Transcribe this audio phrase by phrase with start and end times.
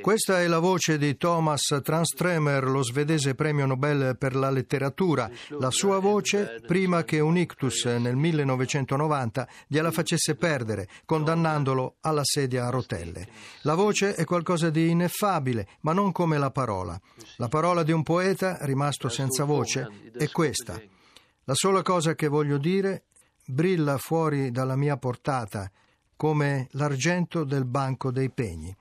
[0.00, 5.28] Questa è la voce di Thomas Tranströmer, lo svedese premio Nobel per la letteratura.
[5.58, 12.66] La sua voce prima che un ictus nel 1990 gliela facesse perdere, condannandolo alla sedia
[12.66, 13.26] a rotelle.
[13.62, 16.98] La voce è qualcosa di ineffabile, ma non come la parola.
[17.38, 20.80] La parola di un poeta rimasto senza voce è questa.
[21.44, 23.06] La sola cosa che voglio dire
[23.46, 25.70] brilla fuori dalla mia portata
[26.16, 28.74] come l'argento del banco dei pegni.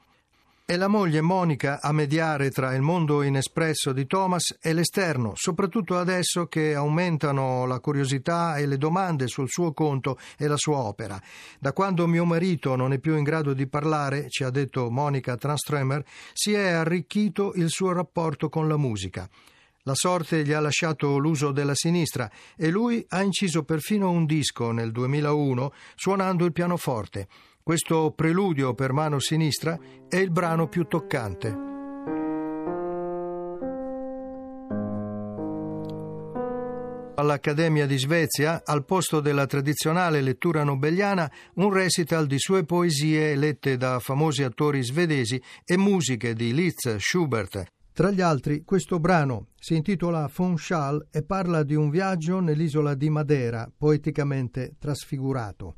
[0.66, 5.98] È la moglie Monica a mediare tra il mondo inespresso di Thomas e l'esterno, soprattutto
[5.98, 11.22] adesso che aumentano la curiosità e le domande sul suo conto e la sua opera.
[11.60, 15.36] Da quando mio marito non è più in grado di parlare, ci ha detto Monica
[15.36, 19.30] Tranströmer, si è arricchito il suo rapporto con la musica.
[19.86, 24.72] La sorte gli ha lasciato l'uso della sinistra e lui ha inciso perfino un disco
[24.72, 27.28] nel 2001 suonando il pianoforte.
[27.62, 31.72] Questo preludio per mano sinistra è il brano più toccante.
[37.16, 43.76] All'Accademia di Svezia, al posto della tradizionale lettura nobeliana, un recital di sue poesie lette
[43.76, 49.76] da famosi attori svedesi e musiche di Liszt, Schubert, tra gli altri, questo brano si
[49.76, 55.76] intitola Fonchal e parla di un viaggio nell'isola di Madeira, poeticamente trasfigurato.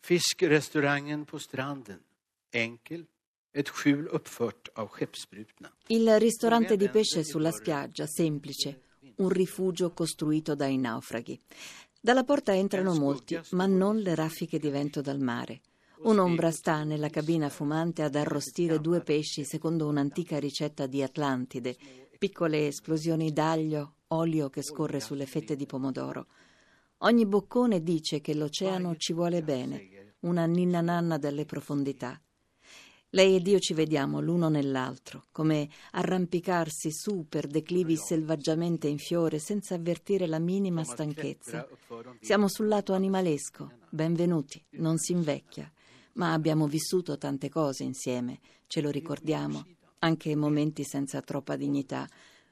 [0.00, 2.04] Fiskrestaurangen på stranden.
[2.50, 3.06] Enkel.
[3.50, 5.72] Ett skjul uppfört av skeppsbrutna.
[5.86, 8.82] Il ristorante di pesce sulla spiaggia, semplice,
[9.16, 11.40] un rifugio costruito dai naufraghi.
[11.98, 15.60] Dalla porta entrano molti, ma non le raffiche di vento dal mare.
[16.02, 21.76] Un'ombra sta nella cabina fumante ad arrostire due pesci secondo un'antica ricetta di Atlantide,
[22.18, 26.26] piccole esplosioni d'aglio, olio che scorre sulle fette di pomodoro.
[26.98, 32.20] Ogni boccone dice che l'oceano ci vuole bene, una ninna nanna delle profondità.
[33.10, 39.38] Lei ed io ci vediamo l'uno nell'altro, come arrampicarsi su per declivi selvaggiamente in fiore
[39.38, 41.66] senza avvertire la minima stanchezza.
[42.20, 45.72] Siamo sul lato animalesco, benvenuti, non si invecchia
[46.14, 49.64] ma abbiamo vissuto tante cose insieme, ce lo ricordiamo,
[50.00, 52.08] anche momenti senza troppa dignità,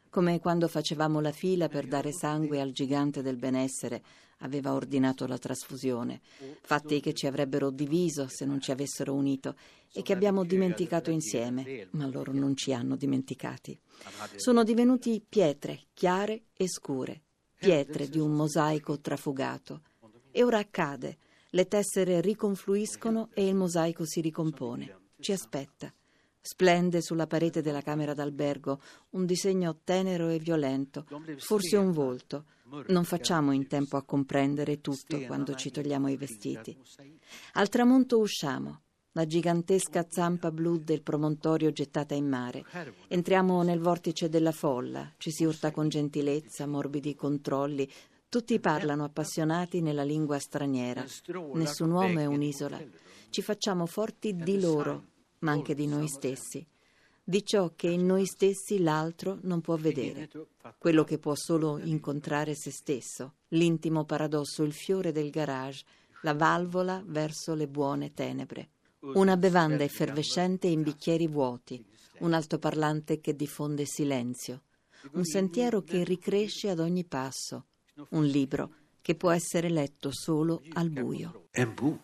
[0.09, 4.03] come quando facevamo la fila per dare sangue al gigante del benessere,
[4.39, 6.21] aveva ordinato la trasfusione,
[6.61, 9.55] fatti che ci avrebbero diviso se non ci avessero unito
[9.93, 13.79] e che abbiamo dimenticato insieme, ma loro non ci hanno dimenticati.
[14.37, 17.23] Sono divenuti pietre chiare e scure,
[17.57, 19.83] pietre di un mosaico trafugato.
[20.31, 21.19] E ora accade
[21.55, 25.01] le tessere riconfluiscono e il mosaico si ricompone.
[25.21, 25.93] Ci aspetta.
[26.41, 28.81] Splende sulla parete della camera d'albergo
[29.11, 32.47] un disegno tenero e violento, forse un volto.
[32.87, 36.77] Non facciamo in tempo a comprendere tutto quando ci togliamo i vestiti.
[37.53, 38.81] Al tramonto usciamo,
[39.13, 42.65] la gigantesca zampa blu del promontorio gettata in mare.
[43.09, 47.87] Entriamo nel vortice della folla, ci si urta con gentilezza, morbidi controlli,
[48.33, 51.05] tutti parlano appassionati nella lingua straniera.
[51.53, 52.83] Nessun uomo è un'isola.
[53.29, 55.09] Ci facciamo forti di loro,
[55.41, 56.67] ma anche di noi stessi.
[57.23, 60.31] Di ciò che in noi stessi l'altro non può vedere.
[60.79, 63.35] Quello che può solo incontrare se stesso.
[63.49, 65.85] L'intimo paradosso, il fiore del garage,
[66.23, 68.71] la valvola verso le buone tenebre.
[69.01, 71.85] Una bevanda effervescente in bicchieri vuoti,
[72.21, 74.63] un altoparlante che diffonde silenzio,
[75.13, 77.67] un sentiero che ricresce ad ogni passo,
[78.11, 78.71] un libro
[79.01, 81.49] che può essere letto solo al buio.
[81.51, 82.01] En bok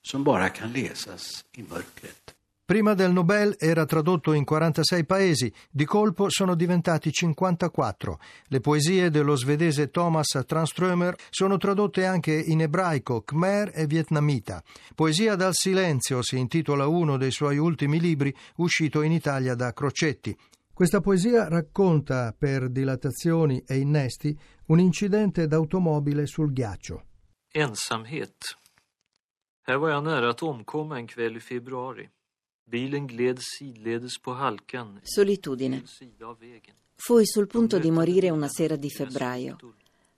[0.00, 2.34] som bara kan läsas i mörkret.
[2.66, 8.18] Prima del Nobel era tradotto in 46 paesi, di colpo sono diventati 54.
[8.46, 14.64] Le poesie dello svedese Thomas Tranströmer sono tradotte anche in ebraico, khmer e vietnamita.
[14.96, 20.36] Poesia dal silenzio si intitola uno dei suoi ultimi libri, uscito in Italia da Crocetti.
[20.76, 27.02] Questa poesia racconta, per dilatazioni e innesti, un incidente d'automobile sul ghiaccio.
[27.52, 28.56] Ensamhet.
[29.62, 32.08] Här var jag nära att omkomma en kväll i februari.
[32.70, 35.00] Bilen gled sidledes på halkan.
[35.02, 35.82] Solitudine.
[36.96, 39.56] Fui sul punto di morire una sera di febbraio.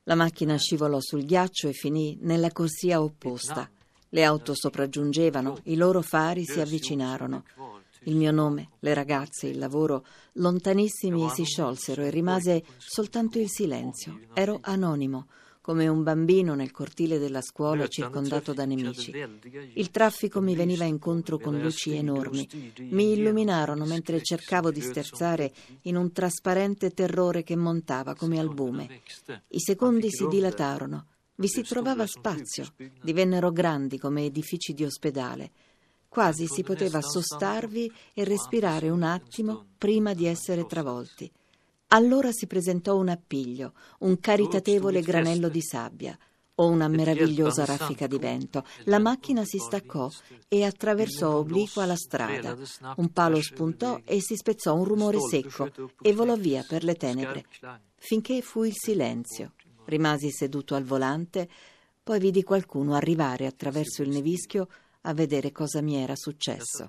[0.04, 3.68] La macchina scivolò sul ghiaccio e finì nella corsia opposta.
[4.10, 7.44] Le auto sopraggiungevano, i loro fari si avvicinarono.
[8.04, 10.04] Il mio nome, le ragazze, il lavoro,
[10.34, 14.20] lontanissimi si sciolsero e rimase soltanto il silenzio.
[14.34, 15.26] Ero anonimo,
[15.68, 19.12] come un bambino nel cortile della scuola circondato da nemici.
[19.74, 22.48] Il traffico mi veniva incontro con luci enormi.
[22.88, 25.52] Mi illuminarono mentre cercavo di sterzare
[25.82, 29.02] in un trasparente terrore che montava come albume.
[29.48, 31.04] I secondi si dilatarono.
[31.34, 32.72] Vi si trovava spazio.
[33.02, 35.50] Divennero grandi come edifici di ospedale.
[36.08, 41.30] Quasi si poteva sostarvi e respirare un attimo prima di essere travolti.
[41.88, 46.18] Allora si presentò un appiglio, un caritatevole granello di sabbia
[46.60, 48.64] o una meravigliosa raffica di vento.
[48.84, 50.10] La macchina si staccò
[50.48, 52.56] e attraversò obliqua la strada.
[52.96, 55.70] Un palo spuntò e si spezzò un rumore secco
[56.02, 57.44] e volò via per le tenebre,
[57.96, 59.52] finché fu il silenzio.
[59.84, 61.48] Rimasi seduto al volante,
[62.02, 64.68] poi vidi qualcuno arrivare attraverso il nevischio
[65.08, 66.86] a vedere cosa mi era successo.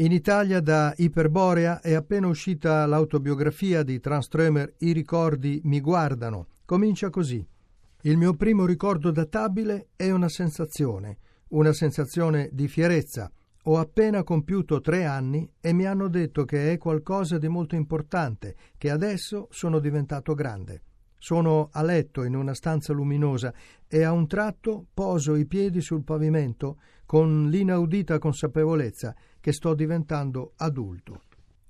[0.00, 6.46] In Italia da Iperborea è appena uscita l'autobiografia di Tranströmer I ricordi mi guardano.
[6.64, 7.46] Comincia così.
[8.02, 11.18] Il mio primo ricordo databile è una sensazione,
[11.48, 13.30] una sensazione di fierezza.
[13.64, 18.54] Ho appena compiuto tre anni e mi hanno detto che è qualcosa di molto importante,
[18.78, 20.82] che adesso sono diventato grande.
[21.18, 23.52] Sono a letto in una stanza luminosa
[23.86, 30.52] e a un tratto poso i piedi sul pavimento con l'inaudita consapevolezza che sto diventando
[30.56, 31.22] adulto.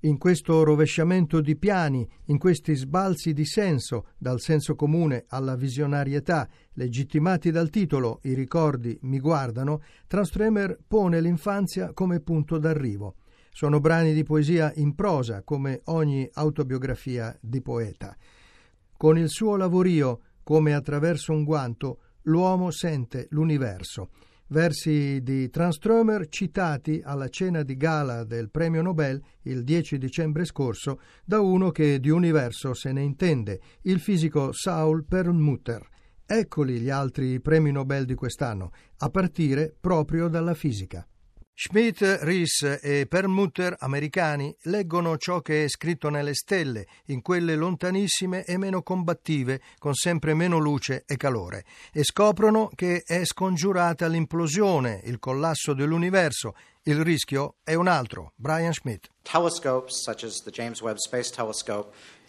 [0.03, 6.49] In questo rovesciamento di piani, in questi sbalzi di senso, dal senso comune alla visionarietà,
[6.75, 13.17] legittimati dal titolo I ricordi mi guardano, Transtremer pone l'infanzia come punto d'arrivo.
[13.51, 18.17] Sono brani di poesia in prosa, come ogni autobiografia di poeta.
[18.99, 24.11] Con il suo lavorio, come attraverso un guanto, l'uomo sente l'universo.
[24.49, 30.99] Versi di Tranströmer citati alla cena di gala del premio Nobel il 10 dicembre scorso
[31.25, 35.87] da uno che di universo se ne intende, il fisico Saul Perlmutter.
[36.27, 41.07] Eccoli gli altri premi Nobel di quest'anno, a partire proprio dalla fisica.
[41.61, 48.45] Schmidt, Rees e Perlmutter americani leggono ciò che è scritto nelle stelle, in quelle lontanissime
[48.45, 55.01] e meno combattive, con sempre meno luce e calore, e scoprono che è scongiurata l'implosione,
[55.07, 56.55] il collasso dell'universo.
[56.89, 59.11] Il rischio è un altro, Brian Schmidt.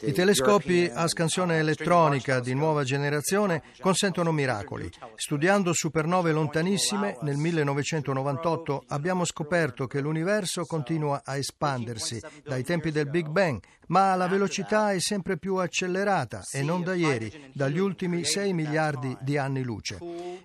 [0.01, 4.89] I telescopi a scansione elettronica di nuova generazione consentono miracoli.
[5.15, 13.09] Studiando supernove lontanissime, nel 1998 abbiamo scoperto che l'universo continua a espandersi dai tempi del
[13.09, 18.23] Big Bang, ma la velocità è sempre più accelerata e non da ieri, dagli ultimi
[18.25, 19.97] 6 miliardi di anni luce.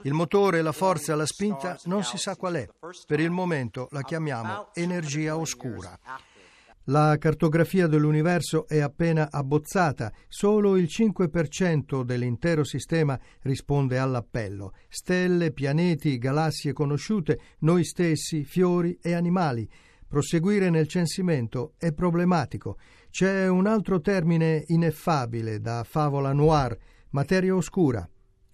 [0.02, 2.68] Il motore, la forza, la spinta non si sa qual è.
[3.06, 5.98] Per il momento la chiamiamo energia oscura.
[6.88, 14.74] La cartografia dell'universo è appena abbozzata, solo il 5% dell'intero sistema risponde all'appello.
[14.88, 19.66] Stelle, pianeti, galassie conosciute, noi stessi, fiori e animali.
[20.06, 22.76] Proseguire nel censimento è problematico.
[23.10, 26.76] C'è un altro termine ineffabile da favola noir,
[27.10, 28.06] materia oscura.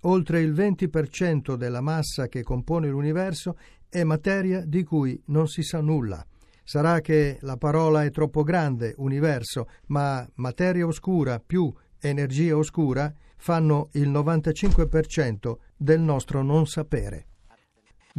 [0.05, 3.59] Oltre il 20% della massa che compone l'universo
[3.91, 6.25] è materia di cui non si sa nulla.
[6.65, 13.89] Sarà che la parola è troppo grande, universo, ma materia oscura più energia oscura fanno
[13.93, 17.27] il 95% del nostro non sapere.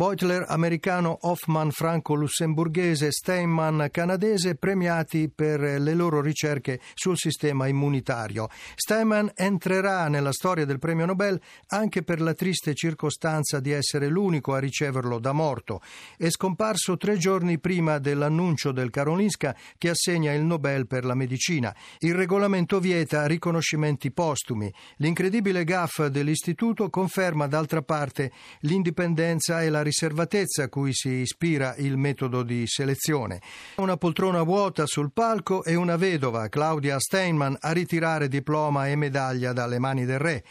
[0.02, 8.50] Beutler americano, Hoffman franco-lussemburghese, Steinman canadese premiati per le loro ricerche sul sistema immunitario.
[8.74, 14.56] Steinman entrerà nella storia del premio Nobel anche per la triste circostanza di essere l'unico
[14.56, 15.82] a riceverlo da morto.
[16.18, 21.76] È scomparso tre giorni prima dell'annuncio del Karolinska che assegna il Nobel per la medicina.
[22.00, 24.74] Il regolamento vieta riconoscimenti postumi.
[24.96, 28.32] L'incredibile gaff dell'istituto conferma d'altra parte
[28.62, 33.42] l'indipendenza e la riservatezza a cui si ispira il metodo di selezione.
[33.76, 39.52] Una poltrona vuota sul palco e una vedova, Claudia Steinman, a ritirare diploma e medaglia
[39.52, 40.44] dalle mani del re.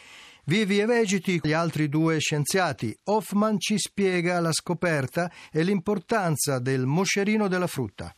[0.44, 2.94] Vivi e vegeti gli altri due scienziati.
[3.04, 8.14] Hoffman ci spiega la scoperta e l'importanza del moscerino della frutta.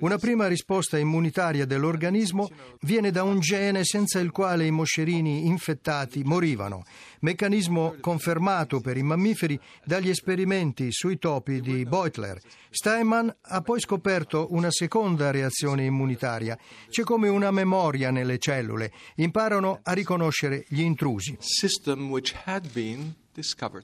[0.00, 2.50] Una prima risposta immunitaria dell'organismo
[2.82, 6.84] viene da un gene senza il quale i moscerini infettati morivano,
[7.20, 12.40] meccanismo confermato per i mammiferi dagli esperimenti sui topi di Beutler.
[12.68, 16.58] Steinman ha poi scoperto una seconda reazione immunitaria.
[16.88, 21.36] C'è come una memoria nelle cellule, imparano a riconoscere gli intrusi.
[21.40, 23.14] System which had been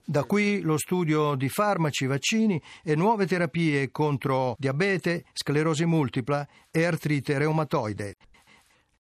[0.04, 6.84] Da qui lo studio di farmaci, vaccini e nuove terapie contro diabete, sclerosi multipla e
[6.84, 8.16] artrite reumatoide.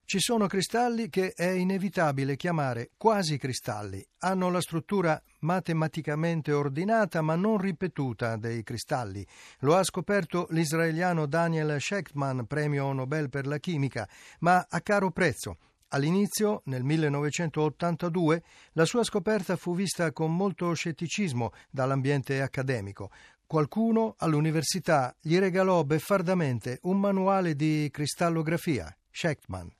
[0.07, 4.01] Ci sono cristalli che è inevitabile chiamare quasi cristalli.
[4.19, 9.27] Hanno la struttura matematicamente ordinata ma non ripetuta dei cristalli.
[9.59, 14.07] Lo ha scoperto l'israeliano Daniel Shechtman, premio Nobel per la chimica,
[14.39, 15.57] ma a caro prezzo.
[15.89, 23.09] All'inizio, nel 1982, la sua scoperta fu vista con molto scetticismo dall'ambiente accademico.
[23.45, 28.93] Qualcuno all'università gli regalò beffardamente un manuale di cristallografia.
[29.09, 29.71] Schechtman.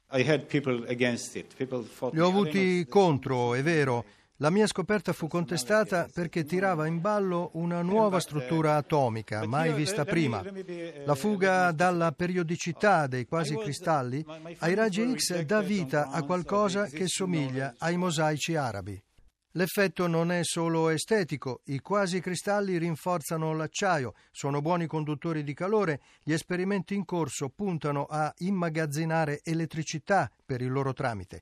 [2.13, 4.05] Li ho avuti contro, è vero.
[4.39, 10.05] La mia scoperta fu contestata perché tirava in ballo una nuova struttura atomica, mai vista
[10.05, 10.43] prima.
[11.05, 14.23] La fuga dalla periodicità dei quasi cristalli
[14.59, 19.01] ai raggi X dà vita a qualcosa che somiglia ai mosaici arabi.
[19.53, 25.99] L'effetto non è solo estetico, i quasi cristalli rinforzano l'acciaio, sono buoni conduttori di calore,
[26.21, 31.41] gli esperimenti in corso puntano a immagazzinare elettricità per il loro tramite.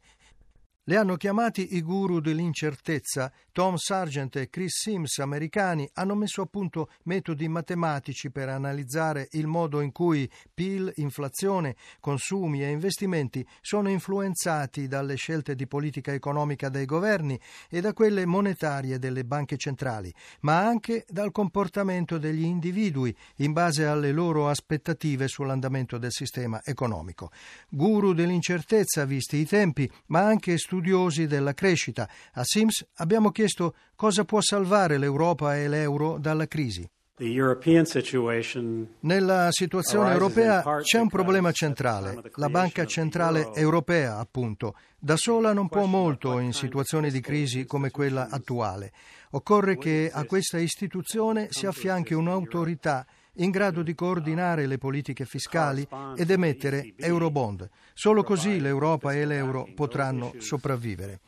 [0.87, 3.31] Le hanno chiamati i guru dell'incertezza.
[3.51, 9.47] Tom Sargent e Chris Sims, americani, hanno messo a punto metodi matematici per analizzare il
[9.47, 16.69] modo in cui PIL, inflazione, consumi e investimenti sono influenzati dalle scelte di politica economica
[16.69, 23.15] dei governi e da quelle monetarie delle banche centrali, ma anche dal comportamento degli individui
[23.37, 27.31] in base alle loro aspettative sull'andamento del sistema economico.
[27.69, 32.07] Guru dell'incertezza, visti i tempi, ma anche studiosi studiosi della crescita.
[32.33, 36.87] A Sims abbiamo chiesto cosa può salvare l'Europa e l'euro dalla crisi.
[38.99, 44.75] Nella situazione europea c'è un problema centrale, la Banca Centrale Europea, appunto.
[44.99, 48.91] Da sola non può molto in situazioni di crisi come quella attuale.
[49.31, 53.05] Occorre che a questa istituzione si affianchi un'autorità
[53.35, 57.69] in grado di coordinare le politiche fiscali ed emettere eurobond.
[57.93, 61.19] Solo così l'Europa e l'euro potranno sopravvivere.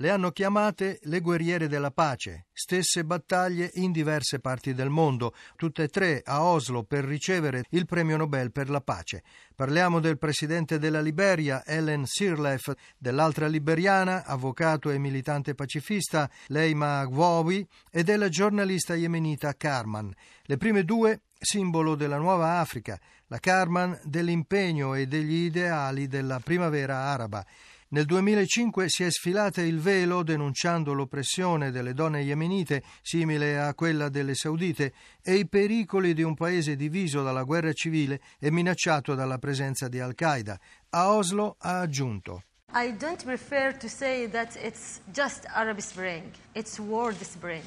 [0.00, 5.82] Le hanno chiamate le guerriere della pace, stesse battaglie in diverse parti del mondo, tutte
[5.82, 9.24] e tre a Oslo per ricevere il premio Nobel per la pace.
[9.56, 17.66] Parliamo del presidente della Liberia, Ellen Sirleaf, dell'altra liberiana, avvocato e militante pacifista, Leima Gwowi,
[17.90, 20.14] e della giornalista yemenita Karman.
[20.42, 26.98] Le prime due simbolo della nuova Africa, la Karman dell'impegno e degli ideali della primavera
[26.98, 27.44] araba.
[27.90, 34.10] Nel 2005 si è sfilata il velo denunciando l'oppressione delle donne yemenite simile a quella
[34.10, 34.92] delle saudite
[35.22, 40.00] e i pericoli di un paese diviso dalla guerra civile e minacciato dalla presenza di
[40.00, 40.60] Al-Qaeda.
[40.90, 42.42] A Oslo ha aggiunto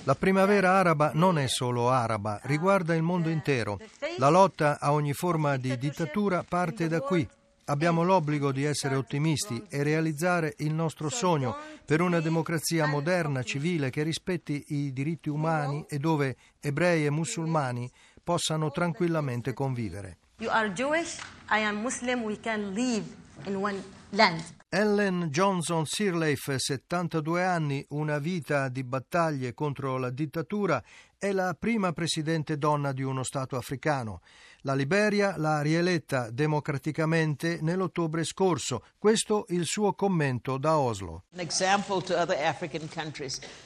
[0.03, 3.79] la primavera araba non è solo araba, riguarda il mondo intero.
[4.17, 7.27] La lotta a ogni forma di dittatura parte da qui,
[7.71, 13.89] Abbiamo l'obbligo di essere ottimisti e realizzare il nostro sogno per una democrazia moderna, civile,
[13.89, 17.89] che rispetti i diritti umani e dove ebrei e musulmani
[18.21, 20.17] possano tranquillamente convivere.
[24.67, 30.83] Ellen Johnson Sirleaf, 72 anni, una vita di battaglie contro la dittatura,
[31.17, 34.21] è la prima presidente donna di uno Stato africano.
[34.63, 38.83] La Liberia l'ha rieletta democraticamente nell'ottobre scorso.
[38.99, 41.23] Questo il suo commento da Oslo.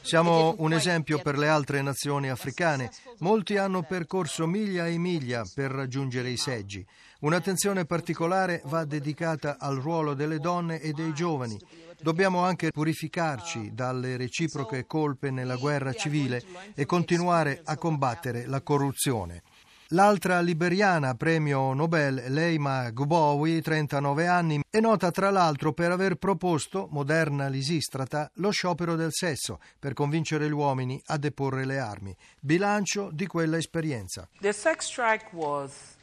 [0.01, 2.91] Siamo un esempio per le altre nazioni africane.
[3.19, 6.85] Molti hanno percorso miglia e miglia per raggiungere i seggi.
[7.19, 11.59] Un'attenzione particolare va dedicata al ruolo delle donne e dei giovani.
[12.01, 16.41] Dobbiamo anche purificarci dalle reciproche colpe nella guerra civile
[16.73, 19.43] e continuare a combattere la corruzione.
[19.89, 26.87] L'altra liberiana, premio Nobel, Leima Gbowi, 39 anni, è nota tra l'altro per aver proposto,
[26.89, 32.15] moderna Lisistrata, lo sciopero del sesso per convincere gli uomini a deporre le armi.
[32.39, 34.27] Bilancio di quella esperienza.
[34.39, 35.95] The sex strike was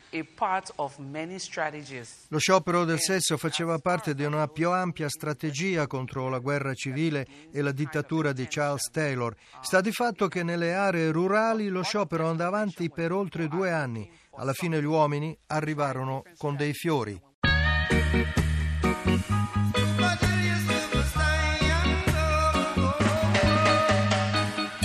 [2.28, 7.26] lo sciopero del sesso faceva parte di una più ampia strategia contro la guerra civile
[7.50, 9.34] e la dittatura di Charles Taylor.
[9.62, 14.10] Sta di fatto che nelle aree rurali lo sciopero andò avanti per oltre due anni.
[14.36, 17.20] Alla fine gli uomini arrivarono con dei fiori.